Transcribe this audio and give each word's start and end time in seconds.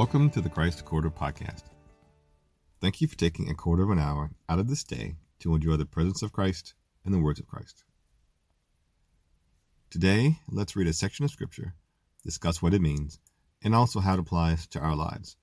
Welcome 0.00 0.30
to 0.30 0.40
the 0.40 0.48
Christ 0.48 0.86
Quarter 0.86 1.10
Podcast. 1.10 1.64
Thank 2.80 3.02
you 3.02 3.06
for 3.06 3.18
taking 3.18 3.50
a 3.50 3.54
quarter 3.54 3.82
of 3.82 3.90
an 3.90 3.98
hour 3.98 4.30
out 4.48 4.58
of 4.58 4.66
this 4.66 4.82
day 4.82 5.16
to 5.40 5.54
enjoy 5.54 5.76
the 5.76 5.84
presence 5.84 6.22
of 6.22 6.32
Christ 6.32 6.72
and 7.04 7.12
the 7.12 7.18
words 7.18 7.38
of 7.38 7.46
Christ. 7.46 7.84
Today, 9.90 10.38
let's 10.48 10.74
read 10.74 10.86
a 10.86 10.94
section 10.94 11.26
of 11.26 11.30
Scripture, 11.30 11.74
discuss 12.24 12.62
what 12.62 12.72
it 12.72 12.80
means, 12.80 13.18
and 13.62 13.74
also 13.74 14.00
how 14.00 14.14
it 14.14 14.20
applies 14.20 14.66
to 14.68 14.78
our 14.78 14.96
lives. 14.96 15.36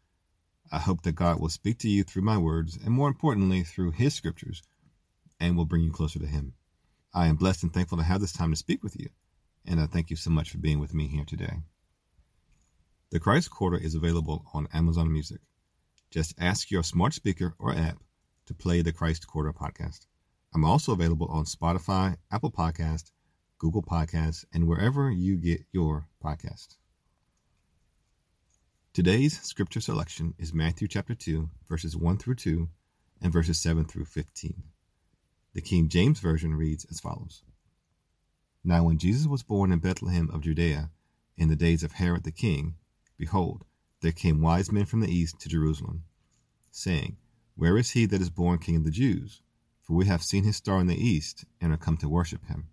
I 0.71 0.79
hope 0.79 1.03
that 1.03 1.11
God 1.11 1.39
will 1.39 1.49
speak 1.49 1.77
to 1.81 1.87
you 1.87 2.03
through 2.03 2.23
my 2.23 2.39
words, 2.39 2.79
and 2.83 2.91
more 2.91 3.09
importantly, 3.09 3.61
through 3.61 3.91
His 3.91 4.15
Scriptures, 4.15 4.63
and 5.39 5.55
will 5.55 5.65
bring 5.65 5.83
you 5.83 5.91
closer 5.91 6.17
to 6.17 6.25
Him. 6.25 6.55
I 7.13 7.27
am 7.27 7.35
blessed 7.35 7.61
and 7.61 7.71
thankful 7.71 7.99
to 7.99 8.03
have 8.03 8.21
this 8.21 8.33
time 8.33 8.49
to 8.49 8.57
speak 8.57 8.81
with 8.81 8.99
you, 8.99 9.09
and 9.67 9.79
I 9.79 9.85
thank 9.85 10.09
you 10.09 10.15
so 10.15 10.31
much 10.31 10.49
for 10.49 10.57
being 10.57 10.79
with 10.79 10.95
me 10.95 11.07
here 11.07 11.25
today. 11.25 11.57
The 13.09 13.21
Christ 13.21 13.49
Quarter 13.49 13.77
is 13.77 13.95
available 13.95 14.43
on 14.53 14.67
Amazon 14.73 15.09
Music. 15.13 15.39
Just 16.11 16.33
ask 16.37 16.69
your 16.69 16.83
smart 16.83 17.13
speaker 17.13 17.53
or 17.57 17.73
app 17.73 17.99
to 18.47 18.53
play 18.53 18.81
the 18.81 18.91
Christ 18.91 19.25
Quarter 19.27 19.53
podcast. 19.53 20.07
I'm 20.53 20.65
also 20.65 20.91
available 20.91 21.27
on 21.27 21.45
Spotify, 21.45 22.17
Apple 22.29 22.51
Podcast, 22.51 23.11
Google 23.59 23.81
Podcasts, 23.81 24.43
and 24.53 24.67
wherever 24.67 25.09
you 25.09 25.37
get 25.37 25.61
your 25.71 26.09
podcast. 26.21 26.75
Today's 28.91 29.39
scripture 29.39 29.79
selection 29.79 30.33
is 30.37 30.53
Matthew 30.53 30.89
chapter 30.89 31.15
2, 31.15 31.49
verses 31.69 31.95
1 31.95 32.17
through 32.17 32.35
2 32.35 32.67
and 33.21 33.31
verses 33.31 33.57
7 33.57 33.85
through 33.85 34.05
15. 34.05 34.63
The 35.53 35.61
King 35.61 35.87
James 35.87 36.19
Version 36.19 36.55
reads 36.55 36.85
as 36.91 36.99
follows 36.99 37.41
Now, 38.65 38.83
when 38.83 38.97
Jesus 38.97 39.27
was 39.27 39.43
born 39.43 39.71
in 39.71 39.79
Bethlehem 39.79 40.29
of 40.33 40.41
Judea 40.41 40.89
in 41.37 41.47
the 41.47 41.55
days 41.55 41.83
of 41.83 41.93
Herod 41.93 42.25
the 42.25 42.33
king, 42.33 42.75
Behold, 43.17 43.65
there 44.01 44.11
came 44.11 44.41
wise 44.41 44.71
men 44.71 44.85
from 44.85 44.99
the 44.99 45.11
east 45.11 45.39
to 45.39 45.49
Jerusalem, 45.49 46.03
saying, 46.71 47.17
Where 47.55 47.77
is 47.77 47.91
he 47.91 48.05
that 48.05 48.21
is 48.21 48.29
born 48.29 48.59
King 48.59 48.75
of 48.75 48.83
the 48.83 48.91
Jews? 48.91 49.41
For 49.81 49.93
we 49.95 50.05
have 50.05 50.23
seen 50.23 50.43
his 50.43 50.57
star 50.57 50.79
in 50.79 50.87
the 50.87 50.95
east, 50.95 51.45
and 51.59 51.73
are 51.73 51.77
come 51.77 51.97
to 51.97 52.09
worship 52.09 52.45
him. 52.45 52.67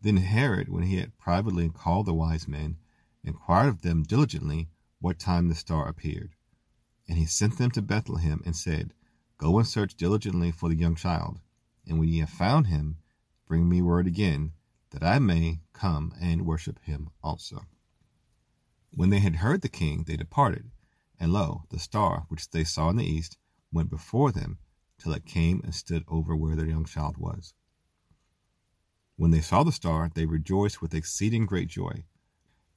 Then 0.00 0.18
Herod, 0.18 0.68
when 0.68 0.84
he 0.84 0.96
had 0.96 1.18
privately 1.18 1.68
called 1.68 2.06
the 2.06 2.14
wise 2.14 2.48
men, 2.48 2.78
inquired 3.22 3.68
of 3.68 3.82
them 3.82 4.02
diligently 4.02 4.68
what 5.00 5.18
time 5.18 5.48
the 5.48 5.54
star 5.54 5.86
appeared. 5.88 6.34
And 7.08 7.18
he 7.18 7.26
sent 7.26 7.58
them 7.58 7.70
to 7.72 7.82
Bethlehem, 7.82 8.42
and 8.46 8.56
said, 8.56 8.94
Go 9.36 9.58
and 9.58 9.66
search 9.66 9.96
diligently 9.96 10.50
for 10.50 10.68
the 10.68 10.76
young 10.76 10.94
child, 10.94 11.40
and 11.86 11.98
when 11.98 12.08
ye 12.08 12.20
have 12.20 12.30
found 12.30 12.68
him, 12.68 12.98
bring 13.46 13.68
me 13.68 13.82
word 13.82 14.06
again, 14.06 14.52
that 14.90 15.02
I 15.02 15.18
may 15.18 15.60
come 15.74 16.14
and 16.20 16.46
worship 16.46 16.78
him 16.80 17.10
also. 17.22 17.66
When 18.96 19.10
they 19.10 19.18
had 19.18 19.36
heard 19.36 19.62
the 19.62 19.68
king, 19.68 20.04
they 20.04 20.16
departed. 20.16 20.70
And 21.18 21.32
lo, 21.32 21.64
the 21.70 21.80
star 21.80 22.26
which 22.28 22.50
they 22.50 22.62
saw 22.62 22.90
in 22.90 22.96
the 22.96 23.04
east 23.04 23.36
went 23.72 23.90
before 23.90 24.30
them 24.30 24.58
till 24.98 25.12
it 25.12 25.26
came 25.26 25.60
and 25.64 25.74
stood 25.74 26.04
over 26.06 26.36
where 26.36 26.54
their 26.54 26.68
young 26.68 26.84
child 26.84 27.16
was. 27.16 27.54
When 29.16 29.32
they 29.32 29.40
saw 29.40 29.64
the 29.64 29.72
star, 29.72 30.10
they 30.14 30.26
rejoiced 30.26 30.80
with 30.80 30.94
exceeding 30.94 31.44
great 31.44 31.68
joy. 31.68 32.04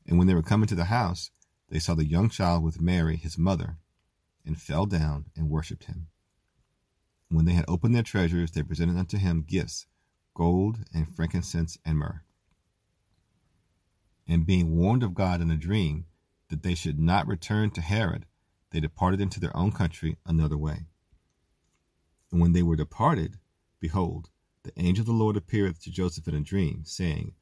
And 0.08 0.18
when 0.18 0.26
they 0.26 0.34
were 0.34 0.42
come 0.42 0.64
into 0.64 0.76
the 0.76 0.86
house, 0.86 1.30
they 1.70 1.80
saw 1.80 1.94
the 1.94 2.06
young 2.06 2.30
child 2.30 2.64
with 2.64 2.82
Mary 2.82 3.18
his 3.18 3.38
mother, 3.38 3.78
and 4.46 4.60
fell 4.60 4.86
down 4.86 5.26
and 5.36 5.50
worshipped 5.50 5.86
him. 5.86 6.08
When 7.30 7.46
they 7.46 7.54
had 7.54 7.66
opened 7.68 7.94
their 7.94 8.04
treasures, 8.04 8.52
they 8.52 8.64
presented 8.64 8.98
unto 8.98 9.18
him 9.18 9.44
gifts, 9.46 9.86
gold 10.34 10.80
and 10.94 11.14
frankincense 11.14 11.78
and 11.86 11.98
myrrh 11.98 12.24
and 14.28 14.46
being 14.46 14.76
warned 14.76 15.04
of 15.04 15.14
God 15.14 15.42
in 15.42 15.50
a 15.50 15.56
dream 15.56 16.06
that 16.50 16.64
they 16.64 16.76
should 16.76 17.00
not 17.00 17.28
return 17.28 17.72
to 17.72 17.82
Herod, 17.82 18.26
they 18.72 18.80
departed 18.80 19.22
into 19.22 19.40
their 19.40 19.56
own 19.56 19.72
country 19.72 20.18
another 20.26 20.58
way. 20.58 20.86
And 22.32 22.42
when 22.42 22.52
they 22.52 22.64
were 22.64 22.76
departed, 22.76 23.38
behold, 23.80 24.30
the 24.64 24.74
angel 24.78 25.04
of 25.04 25.08
the 25.08 25.14
Lord 25.14 25.38
appeareth 25.38 25.82
to 25.84 25.92
Joseph 25.92 26.28
in 26.28 26.36
a 26.36 26.42
dream, 26.42 26.84
saying, 26.84 27.34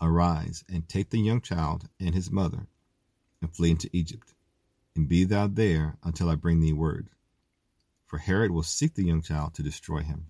Arise, 0.00 0.64
and 0.70 0.86
take 0.86 1.10
the 1.10 1.18
young 1.18 1.40
child 1.40 1.88
and 1.98 2.14
his 2.14 2.30
mother, 2.30 2.66
and 3.40 3.54
flee 3.54 3.70
into 3.70 3.88
Egypt, 3.92 4.34
and 4.94 5.08
be 5.08 5.24
thou 5.24 5.46
there 5.46 5.96
until 6.02 6.28
I 6.28 6.34
bring 6.34 6.60
thee 6.60 6.74
word. 6.74 7.08
For 8.06 8.18
Herod 8.18 8.50
will 8.50 8.62
seek 8.62 8.94
the 8.94 9.04
young 9.04 9.22
child 9.22 9.54
to 9.54 9.62
destroy 9.62 10.00
him. 10.00 10.26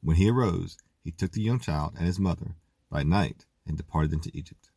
When 0.00 0.16
he 0.16 0.30
arose, 0.30 0.78
he 1.02 1.10
took 1.10 1.32
the 1.32 1.42
young 1.42 1.58
child 1.58 1.94
and 1.96 2.06
his 2.06 2.20
mother 2.20 2.54
by 2.90 3.02
night 3.02 3.46
and 3.66 3.76
departed 3.76 4.12
into 4.12 4.30
Egypt, 4.34 4.70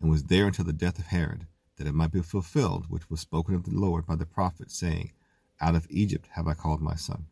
and 0.00 0.10
was 0.10 0.24
there 0.24 0.46
until 0.46 0.64
the 0.64 0.72
death 0.72 0.98
of 0.98 1.06
Herod, 1.06 1.46
that 1.76 1.86
it 1.86 1.94
might 1.94 2.12
be 2.12 2.22
fulfilled 2.22 2.86
which 2.88 3.08
was 3.08 3.20
spoken 3.20 3.54
of 3.54 3.64
the 3.64 3.70
Lord 3.70 4.06
by 4.06 4.16
the 4.16 4.26
prophet, 4.26 4.70
saying, 4.70 5.12
Out 5.60 5.74
of 5.74 5.86
Egypt 5.90 6.28
have 6.32 6.46
I 6.46 6.54
called 6.54 6.80
my 6.80 6.94
son. 6.94 7.26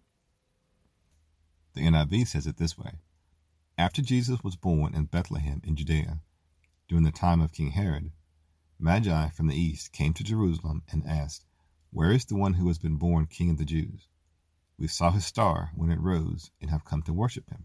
The 1.74 1.82
NIV 1.82 2.26
says 2.26 2.46
it 2.46 2.56
this 2.56 2.76
way 2.76 2.92
After 3.76 4.02
Jesus 4.02 4.42
was 4.42 4.56
born 4.56 4.94
in 4.94 5.04
Bethlehem 5.04 5.60
in 5.64 5.76
Judea, 5.76 6.20
during 6.88 7.04
the 7.04 7.10
time 7.10 7.40
of 7.40 7.52
King 7.52 7.70
Herod, 7.70 8.10
Magi 8.78 9.28
from 9.30 9.48
the 9.48 9.56
east 9.56 9.92
came 9.92 10.14
to 10.14 10.24
Jerusalem 10.24 10.82
and 10.90 11.06
asked, 11.06 11.44
Where 11.90 12.12
is 12.12 12.24
the 12.24 12.36
one 12.36 12.54
who 12.54 12.68
has 12.68 12.78
been 12.78 12.96
born 12.96 13.26
King 13.26 13.50
of 13.50 13.58
the 13.58 13.64
Jews? 13.64 14.08
We 14.78 14.86
saw 14.86 15.10
his 15.10 15.26
star 15.26 15.72
when 15.74 15.90
it 15.90 16.00
rose 16.00 16.50
and 16.60 16.70
have 16.70 16.84
come 16.84 17.02
to 17.02 17.12
worship 17.12 17.50
him. 17.50 17.64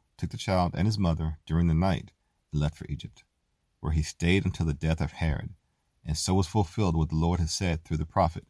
took 0.21 0.29
the 0.29 0.37
child 0.37 0.73
and 0.75 0.87
his 0.87 0.99
mother 0.99 1.39
during 1.47 1.65
the 1.65 1.73
night 1.73 2.11
and 2.51 2.61
left 2.61 2.77
for 2.77 2.85
Egypt, 2.87 3.23
where 3.79 3.91
he 3.91 4.03
stayed 4.03 4.45
until 4.45 4.67
the 4.67 4.73
death 4.73 5.01
of 5.01 5.13
Herod. 5.13 5.55
And 6.05 6.15
so 6.15 6.35
was 6.35 6.47
fulfilled 6.47 6.95
what 6.95 7.09
the 7.09 7.15
Lord 7.15 7.39
had 7.39 7.49
said 7.49 7.83
through 7.83 7.97
the 7.97 8.05
prophet 8.05 8.45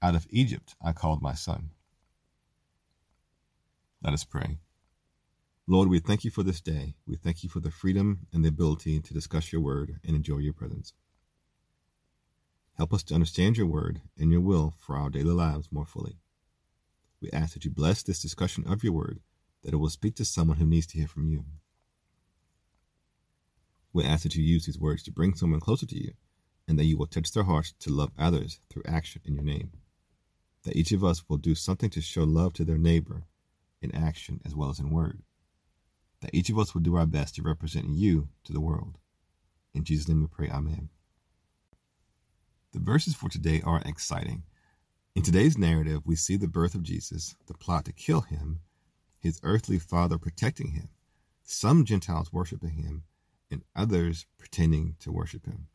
Out 0.00 0.14
of 0.14 0.26
Egypt 0.30 0.76
I 0.80 0.92
called 0.92 1.20
my 1.20 1.34
son. 1.34 1.70
Let 4.02 4.14
us 4.14 4.22
pray. 4.22 4.58
Lord, 5.66 5.88
we 5.88 5.98
thank 5.98 6.22
you 6.22 6.30
for 6.30 6.44
this 6.44 6.60
day. 6.60 6.94
We 7.08 7.16
thank 7.16 7.42
you 7.42 7.50
for 7.50 7.58
the 7.58 7.72
freedom 7.72 8.28
and 8.32 8.44
the 8.44 8.48
ability 8.48 9.00
to 9.00 9.14
discuss 9.14 9.52
your 9.52 9.60
word 9.60 9.98
and 10.06 10.14
enjoy 10.14 10.38
your 10.38 10.52
presence. 10.52 10.92
Help 12.76 12.94
us 12.94 13.02
to 13.04 13.14
understand 13.14 13.56
your 13.56 13.66
word 13.66 14.00
and 14.16 14.30
your 14.30 14.42
will 14.42 14.74
for 14.78 14.96
our 14.96 15.10
daily 15.10 15.32
lives 15.32 15.72
more 15.72 15.86
fully. 15.86 16.18
We 17.20 17.30
ask 17.32 17.54
that 17.54 17.64
you 17.64 17.70
bless 17.72 18.04
this 18.04 18.22
discussion 18.22 18.64
of 18.68 18.84
your 18.84 18.92
word 18.92 19.18
that 19.66 19.74
it 19.74 19.78
will 19.78 19.90
speak 19.90 20.14
to 20.14 20.24
someone 20.24 20.58
who 20.58 20.64
needs 20.64 20.86
to 20.86 20.96
hear 20.96 21.08
from 21.08 21.26
you. 21.26 21.44
We 23.92 24.04
ask 24.04 24.22
that 24.22 24.36
you 24.36 24.44
use 24.44 24.64
these 24.64 24.78
words 24.78 25.02
to 25.02 25.10
bring 25.10 25.34
someone 25.34 25.58
closer 25.58 25.86
to 25.86 25.96
you, 26.00 26.12
and 26.68 26.78
that 26.78 26.84
you 26.84 26.96
will 26.96 27.08
touch 27.08 27.32
their 27.32 27.42
hearts 27.42 27.74
to 27.80 27.90
love 27.90 28.12
others 28.16 28.60
through 28.70 28.84
action 28.86 29.22
in 29.24 29.34
your 29.34 29.42
name. 29.42 29.72
That 30.62 30.76
each 30.76 30.92
of 30.92 31.02
us 31.02 31.24
will 31.28 31.38
do 31.38 31.56
something 31.56 31.90
to 31.90 32.00
show 32.00 32.22
love 32.22 32.52
to 32.54 32.64
their 32.64 32.78
neighbor 32.78 33.24
in 33.82 33.92
action 33.92 34.40
as 34.46 34.54
well 34.54 34.70
as 34.70 34.78
in 34.78 34.90
word. 34.90 35.22
That 36.20 36.32
each 36.32 36.48
of 36.48 36.60
us 36.60 36.72
will 36.72 36.82
do 36.82 36.94
our 36.94 37.06
best 37.06 37.34
to 37.34 37.42
represent 37.42 37.88
you 37.88 38.28
to 38.44 38.52
the 38.52 38.60
world. 38.60 38.98
In 39.74 39.82
Jesus' 39.82 40.06
name 40.06 40.20
we 40.20 40.28
pray, 40.28 40.48
Amen. 40.48 40.90
The 42.72 42.78
verses 42.78 43.16
for 43.16 43.28
today 43.28 43.62
are 43.66 43.82
exciting. 43.84 44.44
In 45.16 45.22
today's 45.22 45.58
narrative, 45.58 46.02
we 46.04 46.14
see 46.14 46.36
the 46.36 46.46
birth 46.46 46.76
of 46.76 46.84
Jesus, 46.84 47.34
the 47.48 47.54
plot 47.54 47.86
to 47.86 47.92
kill 47.92 48.20
him, 48.20 48.60
his 49.26 49.40
earthly 49.42 49.78
father 49.78 50.18
protecting 50.18 50.70
him, 50.70 50.88
some 51.42 51.84
Gentiles 51.84 52.32
worshiping 52.32 52.74
him, 52.74 53.02
and 53.50 53.62
others 53.74 54.26
pretending 54.38 54.94
to 55.00 55.12
worship 55.12 55.46
him. 55.46 55.66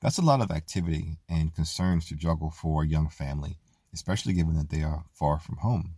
That's 0.00 0.18
a 0.18 0.22
lot 0.22 0.40
of 0.40 0.50
activity 0.50 1.18
and 1.28 1.54
concerns 1.54 2.06
to 2.08 2.16
juggle 2.16 2.50
for 2.50 2.82
a 2.82 2.88
young 2.88 3.08
family, 3.08 3.58
especially 3.94 4.32
given 4.32 4.56
that 4.56 4.70
they 4.70 4.82
are 4.82 5.04
far 5.12 5.38
from 5.38 5.58
home. 5.58 5.96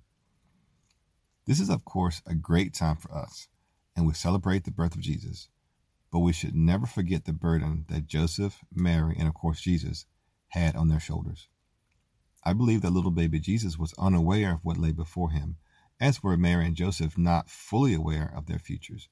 This 1.47 1.61
is, 1.61 1.71
of 1.71 1.85
course, 1.85 2.21
a 2.27 2.35
great 2.35 2.75
time 2.75 2.97
for 2.97 3.15
us, 3.15 3.49
and 3.97 4.07
we 4.07 4.15
celebrate 4.15 4.65
the 4.65 4.71
birth 4.71 4.95
of 4.95 5.01
Jesus. 5.01 5.49
But 6.11 6.21
we 6.21 6.33
should 6.33 6.55
never 6.55 6.87
forget 6.87 7.25
the 7.25 7.33
burden 7.33 7.87
that 7.89 8.07
Joseph, 8.07 8.59
Mary, 8.73 9.17
and 9.19 9.29
of 9.29 9.35
course 9.35 9.61
Jesus 9.61 10.07
had 10.49 10.77
on 10.77 10.89
their 10.89 11.01
shoulders. 11.01 11.49
I 12.45 12.53
believe 12.53 12.83
that 12.83 12.93
little 12.93 13.11
baby 13.11 13.41
Jesus 13.41 13.79
was 13.79 13.95
unaware 13.99 14.53
of 14.53 14.65
what 14.65 14.77
lay 14.77 14.93
before 14.93 15.31
him, 15.31 15.57
as 16.01 16.23
were 16.23 16.37
Mary 16.37 16.67
and 16.67 16.77
Joseph 16.77 17.17
not 17.17 17.49
fully 17.49 17.95
aware 17.95 18.33
of 18.37 18.47
their 18.47 18.59
futures. 18.59 19.09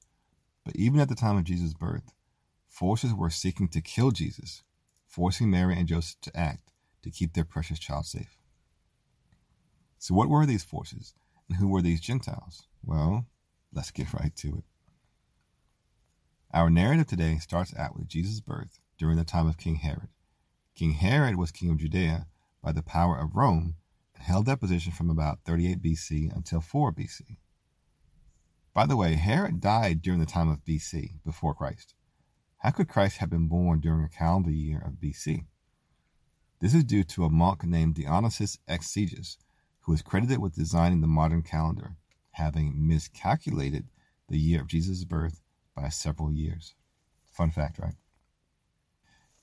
But 0.65 0.75
even 0.75 0.99
at 0.99 1.09
the 1.09 1.15
time 1.15 1.37
of 1.37 1.43
Jesus' 1.43 1.73
birth, 1.73 2.13
forces 2.67 3.13
were 3.13 3.29
seeking 3.29 3.67
to 3.69 3.81
kill 3.81 4.11
Jesus, 4.11 4.63
forcing 5.07 5.49
Mary 5.49 5.77
and 5.77 5.87
Joseph 5.87 6.19
to 6.21 6.37
act 6.37 6.71
to 7.03 7.11
keep 7.11 7.33
their 7.33 7.43
precious 7.43 7.79
child 7.79 8.05
safe. 8.05 8.37
So, 9.99 10.13
what 10.15 10.29
were 10.29 10.45
these 10.45 10.63
forces, 10.63 11.13
and 11.47 11.57
who 11.57 11.67
were 11.67 11.81
these 11.81 12.01
Gentiles? 12.01 12.67
Well, 12.83 13.27
let's 13.73 13.91
get 13.91 14.13
right 14.19 14.35
to 14.37 14.57
it. 14.57 14.63
Our 16.53 16.69
narrative 16.69 17.07
today 17.07 17.37
starts 17.39 17.75
out 17.75 17.95
with 17.95 18.07
Jesus' 18.07 18.39
birth 18.39 18.79
during 18.97 19.17
the 19.17 19.23
time 19.23 19.47
of 19.47 19.57
King 19.57 19.75
Herod. 19.75 20.09
King 20.75 20.91
Herod 20.91 21.35
was 21.35 21.51
king 21.51 21.71
of 21.71 21.77
Judea 21.77 22.27
by 22.63 22.71
the 22.71 22.83
power 22.83 23.17
of 23.17 23.35
Rome 23.35 23.75
held 24.23 24.45
that 24.45 24.59
position 24.59 24.91
from 24.91 25.09
about 25.09 25.39
38 25.45 25.81
BC 25.81 26.35
until 26.35 26.61
4 26.61 26.91
BC. 26.91 27.37
By 28.73 28.85
the 28.85 28.95
way, 28.95 29.13
Herod 29.13 29.61
died 29.61 30.01
during 30.01 30.19
the 30.19 30.25
time 30.25 30.49
of 30.49 30.65
BC, 30.65 31.23
before 31.23 31.53
Christ. 31.53 31.93
How 32.57 32.71
could 32.71 32.87
Christ 32.87 33.17
have 33.17 33.29
been 33.29 33.47
born 33.47 33.79
during 33.79 34.03
a 34.03 34.09
calendar 34.09 34.49
year 34.49 34.81
of 34.83 34.93
BC? 34.93 35.45
This 36.59 36.73
is 36.73 36.85
due 36.85 37.03
to 37.03 37.25
a 37.25 37.29
monk 37.29 37.63
named 37.63 37.95
Dionysius 37.95 38.57
Exiguus, 38.69 39.37
who 39.81 39.93
is 39.93 40.01
credited 40.01 40.39
with 40.39 40.55
designing 40.55 41.01
the 41.01 41.07
modern 41.07 41.43
calendar, 41.43 41.97
having 42.31 42.87
miscalculated 42.87 43.89
the 44.29 44.39
year 44.39 44.61
of 44.61 44.67
Jesus' 44.67 45.03
birth 45.03 45.41
by 45.75 45.89
several 45.89 46.31
years. 46.31 46.73
Fun 47.31 47.51
fact, 47.51 47.79
right? 47.79 47.95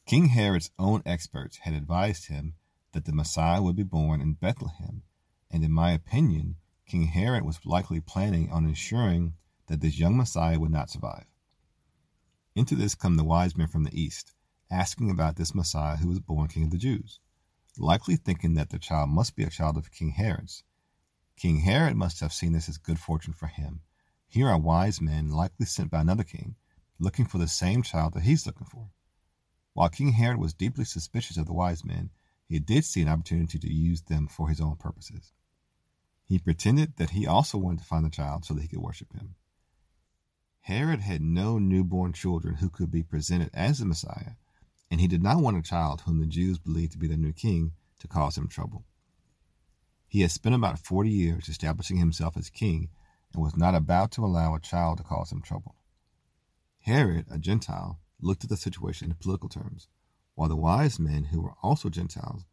King 0.07 0.31
Herod's 0.31 0.71
own 0.79 1.03
experts 1.05 1.59
had 1.59 1.75
advised 1.75 2.29
him 2.29 2.55
that 2.93 3.05
the 3.05 3.13
Messiah 3.13 3.63
would 3.63 3.77
be 3.77 3.83
born 3.83 4.21
in 4.21 4.35
Bethlehem, 4.35 5.03
and 5.51 5.65
in 5.65 5.73
my 5.73 5.93
opinion, 5.93 6.57
King 6.87 7.05
Herod 7.05 7.45
was 7.45 7.65
likely 7.65 8.01
planning 8.01 8.51
on 8.51 8.67
ensuring 8.67 9.35
that 9.69 9.81
this 9.81 9.99
young 9.99 10.17
Messiah 10.17 10.59
would 10.59 10.73
not 10.73 10.91
survive. 10.91 11.27
Into 12.55 12.75
this 12.75 12.97
come 12.97 13.17
the 13.17 13.25
wise 13.25 13.57
men 13.57 13.69
from 13.69 13.85
the 13.85 14.01
east, 14.01 14.33
asking 14.71 15.11
about 15.11 15.37
this 15.37 15.55
Messiah 15.55 15.97
who 15.97 16.09
was 16.09 16.19
born 16.19 16.49
King 16.49 16.65
of 16.65 16.71
the 16.71 16.79
Jews, 16.79 17.21
likely 17.79 18.17
thinking 18.17 18.55
that 18.55 18.71
the 18.71 18.79
child 18.79 19.11
must 19.11 19.37
be 19.37 19.45
a 19.45 19.51
child 19.51 19.77
of 19.77 19.93
King 19.93 20.11
Herod's. 20.11 20.65
King 21.37 21.61
Herod 21.61 21.97
must 21.97 22.21
have 22.21 22.33
seen 22.33 22.53
this 22.53 22.69
as 22.69 22.77
good 22.77 22.99
fortune 22.99 23.33
for 23.33 23.47
him. 23.47 23.81
Here 24.27 24.49
are 24.49 24.59
wise 24.59 25.01
men, 25.01 25.31
likely 25.31 25.67
sent 25.67 25.91
by 25.91 26.01
another 26.01 26.25
king, 26.25 26.57
looking 26.99 27.25
for 27.25 27.39
the 27.39 27.49
same 27.49 27.83
child 27.83 28.15
that 28.15 28.25
he's 28.25 28.47
looking 28.47 28.67
for. 28.67 28.91
While 29.73 29.89
King 29.89 30.13
Herod 30.13 30.39
was 30.39 30.53
deeply 30.53 30.85
suspicious 30.85 31.37
of 31.37 31.47
the 31.47 31.53
wise 31.53 31.85
men, 31.85 32.11
he 32.51 32.59
did 32.59 32.85
see 32.85 33.01
an 33.01 33.09
opportunity 33.09 33.61
to 33.61 33.73
use 33.73 34.03
them 34.03 34.27
for 34.27 34.49
his 34.49 34.61
own 34.61 34.75
purposes. 34.75 35.31
He 36.25 36.41
pretended 36.41 36.97
that 36.97 37.11
he 37.11 37.25
also 37.25 37.57
wanted 37.57 37.79
to 37.79 37.85
find 37.85 38.05
the 38.05 38.11
child 38.11 38.45
so 38.45 38.55
that 38.55 38.63
he 38.63 38.67
could 38.67 38.81
worship 38.81 39.13
him. 39.13 39.37
Herod 40.63 41.01
had 41.01 41.23
no 41.23 41.61
newborn 41.61 42.13
children 42.13 42.57
who 42.57 42.69
could 42.69 42.91
be 42.91 43.05
presented 43.05 43.51
as 43.55 43.79
the 43.79 43.87
Messiah, 43.87 44.33
and 44.91 45.01
he 45.01 45.07
did 45.07 45.23
not 45.23 45.41
want 45.41 45.59
a 45.59 45.63
child 45.63 46.01
whom 46.01 46.19
the 46.19 46.27
Jews 46.27 46.59
believed 46.59 46.91
to 46.93 46.99
be 46.99 47.07
their 47.07 47.17
new 47.17 47.33
king 47.33 47.71
to 48.01 48.09
cause 48.09 48.37
him 48.37 48.49
trouble. 48.49 48.85
He 50.09 50.23
had 50.23 50.33
spent 50.33 50.57
about 50.57 50.81
forty 50.81 51.11
years 51.11 51.49
establishing 51.49 51.99
himself 51.99 52.37
as 52.37 52.51
king 52.51 52.89
and 53.33 53.41
was 53.41 53.57
not 53.57 53.77
about 53.77 54.11
to 54.13 54.25
allow 54.25 54.57
a 54.57 54.61
child 54.61 54.99
to 54.99 55.05
cause 55.05 55.31
him 55.31 55.41
trouble. 55.41 55.77
Herod, 56.81 57.27
a 57.31 57.39
Gentile, 57.39 58.01
looked 58.21 58.43
at 58.43 58.51
the 58.51 58.57
situation 58.57 59.11
in 59.11 59.17
political 59.21 59.49
terms, 59.49 59.87
while 60.41 60.49
the 60.49 60.57
wise 60.57 60.99
men, 60.99 61.25
who 61.25 61.43
were 61.43 61.53
also 61.63 61.91
Gentiles, 61.91 62.47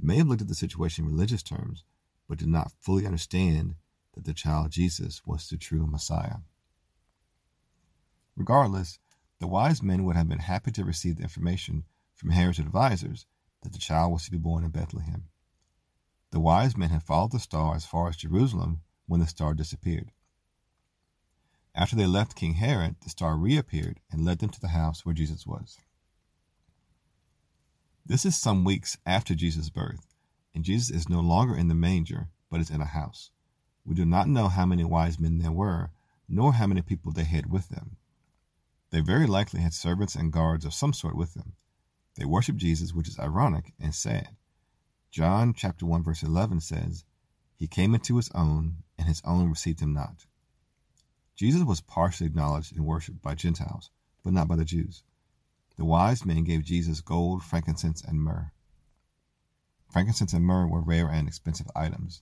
may 0.00 0.16
have 0.16 0.26
looked 0.26 0.42
at 0.42 0.48
the 0.48 0.54
situation 0.56 1.04
in 1.04 1.12
religious 1.12 1.44
terms, 1.44 1.84
but 2.28 2.38
did 2.38 2.48
not 2.48 2.72
fully 2.80 3.06
understand 3.06 3.76
that 4.14 4.24
the 4.24 4.34
child 4.34 4.72
Jesus 4.72 5.22
was 5.24 5.48
the 5.48 5.56
true 5.56 5.86
Messiah. 5.86 6.38
Regardless, 8.36 8.98
the 9.38 9.46
wise 9.46 9.80
men 9.80 10.02
would 10.04 10.16
have 10.16 10.28
been 10.28 10.40
happy 10.40 10.72
to 10.72 10.84
receive 10.84 11.18
the 11.18 11.22
information 11.22 11.84
from 12.12 12.30
Herod's 12.30 12.58
advisors 12.58 13.26
that 13.62 13.72
the 13.72 13.78
child 13.78 14.10
was 14.10 14.24
to 14.24 14.32
be 14.32 14.36
born 14.36 14.64
in 14.64 14.70
Bethlehem. 14.70 15.28
The 16.32 16.40
wise 16.40 16.76
men 16.76 16.90
had 16.90 17.04
followed 17.04 17.30
the 17.30 17.38
star 17.38 17.76
as 17.76 17.86
far 17.86 18.08
as 18.08 18.16
Jerusalem 18.16 18.80
when 19.06 19.20
the 19.20 19.28
star 19.28 19.54
disappeared. 19.54 20.10
After 21.76 21.94
they 21.94 22.06
left 22.06 22.34
King 22.34 22.54
Herod, 22.54 22.96
the 23.04 23.08
star 23.08 23.36
reappeared 23.36 24.00
and 24.10 24.24
led 24.24 24.40
them 24.40 24.50
to 24.50 24.60
the 24.60 24.74
house 24.74 25.06
where 25.06 25.14
Jesus 25.14 25.46
was. 25.46 25.78
This 28.06 28.24
is 28.24 28.36
some 28.36 28.64
weeks 28.64 28.98
after 29.06 29.34
Jesus' 29.34 29.70
birth, 29.70 30.06
and 30.54 30.64
Jesus 30.64 30.90
is 30.90 31.08
no 31.08 31.20
longer 31.20 31.56
in 31.56 31.68
the 31.68 31.74
manger, 31.74 32.28
but 32.50 32.60
is 32.60 32.70
in 32.70 32.80
a 32.80 32.86
house. 32.86 33.30
We 33.84 33.94
do 33.94 34.04
not 34.04 34.28
know 34.28 34.48
how 34.48 34.66
many 34.66 34.84
wise 34.84 35.20
men 35.20 35.38
there 35.38 35.52
were, 35.52 35.90
nor 36.28 36.54
how 36.54 36.66
many 36.66 36.82
people 36.82 37.12
they 37.12 37.24
had 37.24 37.50
with 37.50 37.68
them. 37.68 37.96
They 38.90 39.00
very 39.00 39.26
likely 39.26 39.60
had 39.60 39.74
servants 39.74 40.14
and 40.14 40.32
guards 40.32 40.64
of 40.64 40.74
some 40.74 40.92
sort 40.92 41.16
with 41.16 41.34
them. 41.34 41.52
They 42.16 42.24
worshiped 42.24 42.58
Jesus, 42.58 42.92
which 42.92 43.08
is 43.08 43.18
ironic 43.18 43.72
and 43.78 43.94
sad. 43.94 44.36
John 45.10 45.54
chapter 45.54 45.86
1 45.86 46.02
verse 46.02 46.22
11 46.22 46.60
says, 46.60 47.04
He 47.56 47.66
came 47.66 47.94
into 47.94 48.16
his 48.16 48.30
own, 48.34 48.82
and 48.98 49.06
his 49.06 49.22
own 49.24 49.48
received 49.48 49.80
him 49.80 49.92
not. 49.92 50.26
Jesus 51.36 51.62
was 51.62 51.80
partially 51.80 52.26
acknowledged 52.26 52.76
and 52.76 52.84
worshipped 52.84 53.22
by 53.22 53.34
Gentiles, 53.34 53.90
but 54.22 54.32
not 54.32 54.48
by 54.48 54.56
the 54.56 54.64
Jews. 54.64 55.02
The 55.80 55.86
wise 55.86 56.26
men 56.26 56.44
gave 56.44 56.62
Jesus 56.62 57.00
gold, 57.00 57.42
frankincense, 57.42 58.02
and 58.04 58.20
myrrh. 58.20 58.52
Frankincense 59.90 60.34
and 60.34 60.44
myrrh 60.44 60.66
were 60.66 60.82
rare 60.82 61.08
and 61.08 61.26
expensive 61.26 61.70
items. 61.74 62.20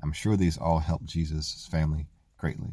I'm 0.00 0.12
sure 0.12 0.36
these 0.36 0.56
all 0.56 0.78
helped 0.78 1.06
Jesus' 1.06 1.66
family 1.68 2.06
greatly. 2.36 2.70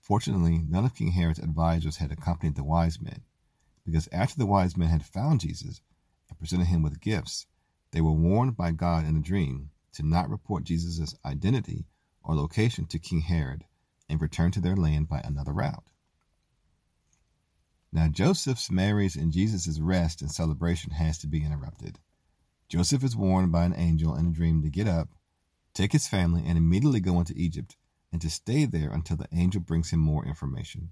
Fortunately, 0.00 0.62
none 0.68 0.84
of 0.84 0.94
King 0.94 1.10
Herod's 1.10 1.40
advisors 1.40 1.96
had 1.96 2.12
accompanied 2.12 2.54
the 2.54 2.62
wise 2.62 3.00
men, 3.00 3.22
because 3.84 4.08
after 4.12 4.38
the 4.38 4.46
wise 4.46 4.76
men 4.76 4.88
had 4.88 5.04
found 5.04 5.40
Jesus 5.40 5.80
and 6.28 6.38
presented 6.38 6.68
him 6.68 6.80
with 6.80 7.00
gifts, 7.00 7.46
they 7.90 8.00
were 8.00 8.12
warned 8.12 8.56
by 8.56 8.70
God 8.70 9.04
in 9.04 9.16
a 9.16 9.20
dream 9.20 9.70
to 9.94 10.06
not 10.06 10.30
report 10.30 10.62
Jesus' 10.62 11.16
identity 11.24 11.86
or 12.22 12.36
location 12.36 12.86
to 12.86 13.00
King 13.00 13.22
Herod 13.22 13.64
and 14.08 14.20
return 14.20 14.52
to 14.52 14.60
their 14.60 14.76
land 14.76 15.08
by 15.08 15.22
another 15.24 15.52
route. 15.52 15.90
Now, 17.94 18.08
Joseph's, 18.08 18.72
Mary's, 18.72 19.14
and 19.14 19.30
Jesus' 19.30 19.78
rest 19.78 20.20
and 20.20 20.28
celebration 20.28 20.90
has 20.90 21.16
to 21.18 21.28
be 21.28 21.44
interrupted. 21.44 22.00
Joseph 22.68 23.04
is 23.04 23.14
warned 23.14 23.52
by 23.52 23.64
an 23.64 23.74
angel 23.76 24.16
in 24.16 24.26
a 24.26 24.32
dream 24.32 24.62
to 24.62 24.68
get 24.68 24.88
up, 24.88 25.10
take 25.74 25.92
his 25.92 26.08
family, 26.08 26.42
and 26.44 26.58
immediately 26.58 26.98
go 26.98 27.20
into 27.20 27.32
Egypt 27.36 27.76
and 28.10 28.20
to 28.20 28.28
stay 28.28 28.64
there 28.64 28.90
until 28.90 29.16
the 29.16 29.28
angel 29.30 29.60
brings 29.60 29.90
him 29.90 30.00
more 30.00 30.26
information. 30.26 30.90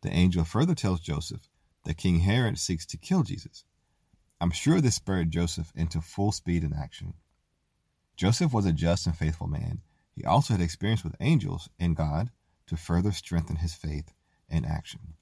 The 0.00 0.08
angel 0.10 0.44
further 0.44 0.74
tells 0.74 1.00
Joseph 1.00 1.46
that 1.84 1.98
King 1.98 2.20
Herod 2.20 2.58
seeks 2.58 2.86
to 2.86 2.96
kill 2.96 3.22
Jesus. 3.22 3.64
I'm 4.40 4.52
sure 4.52 4.80
this 4.80 4.94
spurred 4.94 5.30
Joseph 5.30 5.72
into 5.74 6.00
full 6.00 6.32
speed 6.32 6.64
in 6.64 6.72
action. 6.72 7.12
Joseph 8.16 8.54
was 8.54 8.64
a 8.64 8.72
just 8.72 9.06
and 9.06 9.16
faithful 9.16 9.46
man. 9.46 9.82
He 10.14 10.24
also 10.24 10.54
had 10.54 10.62
experience 10.62 11.04
with 11.04 11.16
angels 11.20 11.68
and 11.78 11.94
God 11.94 12.30
to 12.66 12.78
further 12.78 13.12
strengthen 13.12 13.56
his 13.56 13.74
faith 13.74 14.14
and 14.48 14.64
action. 14.64 15.16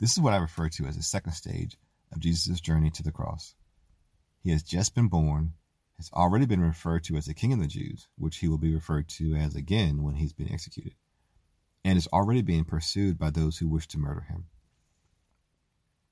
This 0.00 0.12
is 0.12 0.20
what 0.20 0.32
I 0.32 0.38
refer 0.38 0.68
to 0.68 0.86
as 0.86 0.96
the 0.96 1.02
second 1.02 1.32
stage 1.32 1.76
of 2.12 2.20
Jesus' 2.20 2.60
journey 2.60 2.90
to 2.90 3.02
the 3.02 3.12
cross. 3.12 3.54
He 4.42 4.50
has 4.50 4.62
just 4.62 4.94
been 4.94 5.08
born 5.08 5.54
has 5.96 6.10
already 6.12 6.46
been 6.46 6.60
referred 6.60 7.04
to 7.04 7.16
as 7.16 7.26
the 7.26 7.34
King 7.34 7.52
of 7.52 7.60
the 7.60 7.66
Jews, 7.66 8.08
which 8.16 8.38
he 8.38 8.48
will 8.48 8.58
be 8.58 8.74
referred 8.74 9.08
to 9.10 9.34
as 9.34 9.54
again 9.54 10.02
when 10.02 10.16
he's 10.16 10.32
been 10.32 10.52
executed, 10.52 10.94
and 11.84 11.96
is 11.96 12.08
already 12.08 12.42
being 12.42 12.64
pursued 12.64 13.18
by 13.18 13.30
those 13.30 13.58
who 13.58 13.68
wish 13.68 13.86
to 13.88 13.98
murder 13.98 14.22
him. 14.22 14.46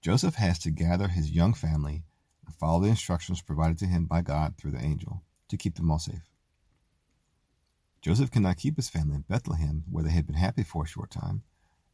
Joseph 0.01 0.37
has 0.37 0.59
to 0.61 0.71
gather 0.71 1.09
his 1.09 1.31
young 1.31 1.55
family 1.55 2.05
and 2.47 2.55
follow 2.55 2.81
the 2.81 2.89
instructions 2.89 3.43
provided 3.43 3.79
to 3.79 3.87
him 3.87 4.07
by 4.07 4.21
God 4.21 4.55
through 4.57 4.73
the 4.73 4.83
angel 4.83 5.23
to 5.49 5.57
keep 5.57 5.77
them 5.77 5.91
all 5.91 5.99
safe. 5.99 6.31
Joseph 8.01 8.31
cannot 8.31 8.57
keep 8.57 8.77
his 8.77 8.89
family 8.89 9.15
in 9.15 9.23
Bethlehem, 9.23 9.85
where 9.91 10.03
they 10.03 10.11
had 10.11 10.27
been 10.27 10.35
happy 10.35 10.65
for 10.65 10.85
a 10.85 10.89
short 10.89 11.11
time, 11.11 11.43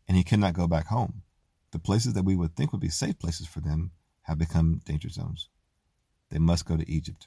and 0.06 0.16
he 0.16 0.24
cannot 0.24 0.54
go 0.54 0.66
back 0.66 0.86
home. 0.86 1.22
The 1.70 1.78
places 1.78 2.14
that 2.14 2.24
we 2.24 2.36
would 2.36 2.56
think 2.56 2.72
would 2.72 2.80
be 2.80 2.88
safe 2.88 3.18
places 3.18 3.46
for 3.46 3.60
them 3.60 3.92
have 4.22 4.38
become 4.38 4.80
danger 4.84 5.08
zones. 5.08 5.48
They 6.30 6.38
must 6.38 6.66
go 6.66 6.76
to 6.76 6.90
Egypt. 6.90 7.26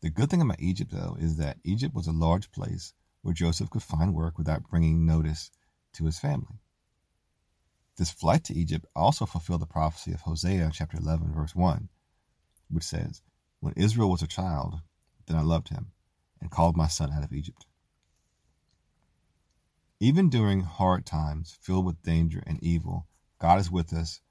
The 0.00 0.10
good 0.10 0.30
thing 0.30 0.40
about 0.40 0.60
Egypt, 0.60 0.92
though, 0.92 1.16
is 1.20 1.36
that 1.36 1.58
Egypt 1.64 1.94
was 1.94 2.06
a 2.06 2.12
large 2.12 2.50
place 2.52 2.94
where 3.22 3.34
Joseph 3.34 3.70
could 3.70 3.82
find 3.82 4.14
work 4.14 4.38
without 4.38 4.68
bringing 4.68 5.04
notice 5.04 5.50
to 5.92 6.06
his 6.06 6.18
family. 6.18 6.60
This 7.96 8.10
flight 8.10 8.44
to 8.44 8.54
Egypt 8.54 8.86
also 8.96 9.26
fulfilled 9.26 9.60
the 9.60 9.66
prophecy 9.66 10.12
of 10.12 10.22
Hosea 10.22 10.70
chapter 10.72 10.96
11, 10.96 11.34
verse 11.34 11.54
1, 11.54 11.90
which 12.70 12.84
says, 12.84 13.20
When 13.60 13.74
Israel 13.76 14.10
was 14.10 14.22
a 14.22 14.26
child, 14.26 14.80
then 15.26 15.36
I 15.36 15.42
loved 15.42 15.68
him 15.68 15.92
and 16.40 16.50
called 16.50 16.76
my 16.76 16.88
son 16.88 17.12
out 17.12 17.24
of 17.24 17.32
Egypt. 17.32 17.66
Even 20.02 20.30
during 20.30 20.62
hard 20.62 21.04
times 21.04 21.58
filled 21.60 21.84
with 21.84 22.02
danger 22.02 22.42
and 22.46 22.58
evil, 22.62 23.06
God 23.38 23.60
is 23.60 23.70
with 23.70 23.92
us. 23.92 24.22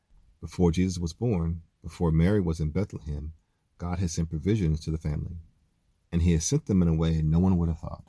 Before 0.41 0.71
Jesus 0.71 0.97
was 0.97 1.13
born, 1.13 1.61
before 1.83 2.11
Mary 2.11 2.41
was 2.41 2.59
in 2.59 2.71
Bethlehem, 2.71 3.33
God 3.77 3.99
has 3.99 4.13
sent 4.13 4.31
provisions 4.31 4.79
to 4.79 4.89
the 4.89 4.97
family, 4.97 5.37
and 6.11 6.23
He 6.23 6.33
has 6.33 6.43
sent 6.43 6.65
them 6.65 6.81
in 6.81 6.87
a 6.87 6.95
way 6.95 7.21
no 7.21 7.37
one 7.37 7.55
would 7.59 7.69
have 7.69 7.77
thought. 7.77 8.03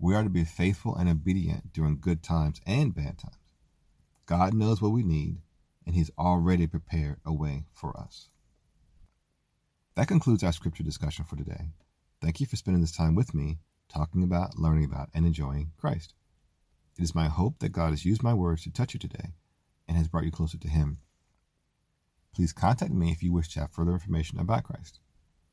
We 0.00 0.16
are 0.16 0.24
to 0.24 0.28
be 0.28 0.42
faithful 0.42 0.96
and 0.96 1.08
obedient 1.08 1.72
during 1.72 2.00
good 2.00 2.24
times 2.24 2.60
and 2.66 2.92
bad 2.92 3.18
times. 3.18 3.36
God 4.26 4.52
knows 4.52 4.82
what 4.82 4.90
we 4.90 5.04
need, 5.04 5.42
and 5.86 5.94
He's 5.94 6.10
already 6.18 6.66
prepared 6.66 7.20
a 7.24 7.32
way 7.32 7.66
for 7.72 7.96
us. 7.96 8.30
That 9.94 10.08
concludes 10.08 10.42
our 10.42 10.52
scripture 10.52 10.82
discussion 10.82 11.24
for 11.24 11.36
today. 11.36 11.68
Thank 12.20 12.40
you 12.40 12.46
for 12.46 12.56
spending 12.56 12.80
this 12.80 12.96
time 12.96 13.14
with 13.14 13.32
me, 13.32 13.58
talking 13.88 14.24
about, 14.24 14.58
learning 14.58 14.86
about, 14.86 15.08
and 15.14 15.24
enjoying 15.24 15.70
Christ. 15.78 16.14
It 16.98 17.02
is 17.02 17.14
my 17.14 17.28
hope 17.28 17.58
that 17.60 17.72
God 17.72 17.90
has 17.90 18.04
used 18.04 18.22
my 18.22 18.34
words 18.34 18.64
to 18.64 18.70
touch 18.70 18.94
you 18.94 19.00
today 19.00 19.32
and 19.88 19.96
has 19.96 20.08
brought 20.08 20.24
you 20.24 20.30
closer 20.30 20.58
to 20.58 20.68
Him. 20.68 20.98
Please 22.34 22.52
contact 22.52 22.92
me 22.92 23.10
if 23.10 23.22
you 23.22 23.32
wish 23.32 23.48
to 23.48 23.60
have 23.60 23.70
further 23.70 23.92
information 23.92 24.38
about 24.38 24.64
Christ. 24.64 25.00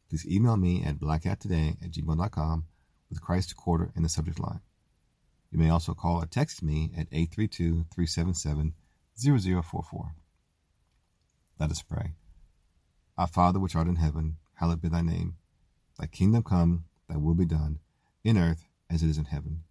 Please 0.10 0.26
email 0.26 0.58
me 0.58 0.84
at 0.84 1.00
blackhattoday 1.00 1.84
at 1.84 1.92
gmail.com 1.92 2.66
with 3.10 3.22
Christ 3.22 3.56
Quarter 3.56 3.92
in 3.96 4.04
the 4.04 4.10
subject 4.10 4.40
line. 4.40 4.62
You 5.52 5.60
may 5.60 5.70
also 5.70 5.94
call 5.94 6.22
or 6.22 6.26
text 6.26 6.62
me 6.62 6.92
at 6.96 7.08
832 7.12 7.86
377 7.94 8.74
0044. 9.18 10.16
Let 11.60 11.72
us 11.72 11.82
pray. 11.82 12.14
Our 13.18 13.28
Father 13.28 13.60
which 13.60 13.76
art 13.76 13.88
in 13.88 13.98
heaven, 13.98 14.38
hallowed 14.56 14.82
be 14.82 14.90
thy 14.90 15.02
name. 15.02 15.36
Thy 16.00 16.06
kingdom 16.06 16.44
come, 16.44 16.86
thy 17.10 17.18
will 17.18 17.36
be 17.36 17.46
done, 17.46 17.80
in 18.24 18.38
earth 18.38 18.66
as 18.90 19.04
it 19.04 19.10
is 19.10 19.18
in 19.18 19.26
heaven. 19.26 19.64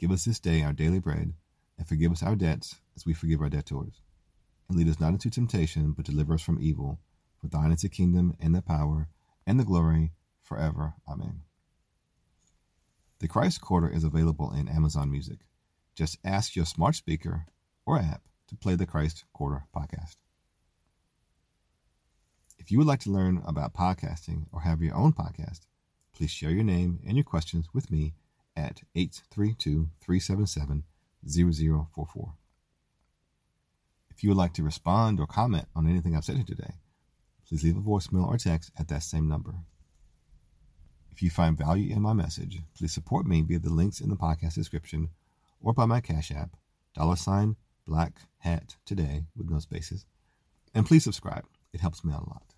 Give 0.00 0.12
us 0.12 0.24
this 0.24 0.40
day 0.40 0.62
our 0.62 0.72
daily 0.72 0.98
bread, 0.98 1.34
and 1.76 1.86
forgive 1.86 2.10
us 2.10 2.22
our 2.22 2.34
debts 2.34 2.76
as 2.96 3.04
we 3.04 3.12
forgive 3.12 3.42
our 3.42 3.50
debtors. 3.50 4.00
And 4.66 4.78
lead 4.78 4.88
us 4.88 4.98
not 4.98 5.12
into 5.12 5.28
temptation, 5.28 5.92
but 5.92 6.06
deliver 6.06 6.32
us 6.32 6.40
from 6.40 6.58
evil. 6.58 7.00
For 7.38 7.48
thine 7.48 7.70
is 7.70 7.82
the 7.82 7.90
kingdom, 7.90 8.34
and 8.40 8.54
the 8.54 8.62
power, 8.62 9.08
and 9.46 9.60
the 9.60 9.64
glory, 9.64 10.12
forever. 10.42 10.94
Amen. 11.06 11.42
The 13.18 13.28
Christ 13.28 13.60
Quarter 13.60 13.90
is 13.90 14.02
available 14.02 14.50
in 14.50 14.68
Amazon 14.68 15.10
Music. 15.10 15.40
Just 15.94 16.16
ask 16.24 16.56
your 16.56 16.64
smart 16.64 16.94
speaker 16.94 17.44
or 17.84 17.98
app 17.98 18.22
to 18.48 18.56
play 18.56 18.76
the 18.76 18.86
Christ 18.86 19.24
Quarter 19.34 19.64
podcast. 19.76 20.16
If 22.58 22.70
you 22.70 22.78
would 22.78 22.86
like 22.86 23.00
to 23.00 23.10
learn 23.10 23.42
about 23.46 23.74
podcasting 23.74 24.46
or 24.50 24.62
have 24.62 24.80
your 24.80 24.94
own 24.94 25.12
podcast, 25.12 25.60
please 26.14 26.30
share 26.30 26.52
your 26.52 26.64
name 26.64 27.00
and 27.06 27.18
your 27.18 27.24
questions 27.24 27.66
with 27.74 27.90
me 27.90 28.14
at 28.56 28.82
832 28.94 29.88
377 30.00 30.84
0044. 31.28 32.34
If 34.10 34.22
you 34.22 34.30
would 34.30 34.36
like 34.36 34.54
to 34.54 34.62
respond 34.62 35.20
or 35.20 35.26
comment 35.26 35.66
on 35.74 35.88
anything 35.88 36.16
I've 36.16 36.24
said 36.24 36.36
here 36.36 36.44
today, 36.44 36.74
please 37.48 37.64
leave 37.64 37.76
a 37.76 37.80
voicemail 37.80 38.26
or 38.26 38.36
text 38.36 38.70
at 38.78 38.88
that 38.88 39.02
same 39.02 39.28
number. 39.28 39.54
If 41.10 41.22
you 41.22 41.30
find 41.30 41.56
value 41.56 41.94
in 41.94 42.02
my 42.02 42.12
message, 42.12 42.60
please 42.76 42.92
support 42.92 43.26
me 43.26 43.42
via 43.42 43.58
the 43.58 43.70
links 43.70 44.00
in 44.00 44.08
the 44.08 44.16
podcast 44.16 44.54
description 44.54 45.10
or 45.60 45.74
by 45.74 45.86
my 45.86 46.00
Cash 46.00 46.30
App, 46.30 46.56
dollar 46.94 47.16
sign 47.16 47.56
black 47.86 48.20
hat 48.38 48.76
today 48.84 49.24
with 49.36 49.50
no 49.50 49.58
spaces. 49.58 50.06
And 50.74 50.86
please 50.86 51.04
subscribe. 51.04 51.44
It 51.72 51.80
helps 51.80 52.04
me 52.04 52.12
out 52.12 52.26
a 52.26 52.30
lot. 52.30 52.54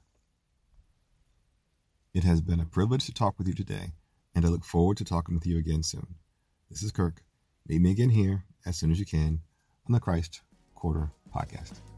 It 2.14 2.24
has 2.24 2.40
been 2.40 2.60
a 2.60 2.66
privilege 2.66 3.06
to 3.06 3.14
talk 3.14 3.38
with 3.38 3.48
you 3.48 3.54
today, 3.54 3.92
and 4.34 4.44
I 4.44 4.48
look 4.48 4.64
forward 4.64 4.96
to 4.98 5.04
talking 5.04 5.34
with 5.34 5.46
you 5.46 5.58
again 5.58 5.82
soon. 5.82 6.14
This 6.70 6.82
is 6.82 6.92
Kirk. 6.92 7.22
Meet 7.68 7.80
me 7.80 7.90
again 7.90 8.10
here 8.10 8.44
as 8.66 8.76
soon 8.76 8.90
as 8.90 8.98
you 8.98 9.06
can 9.06 9.40
on 9.86 9.92
the 9.92 10.00
Christ 10.00 10.40
Quarter 10.74 11.10
Podcast. 11.34 11.91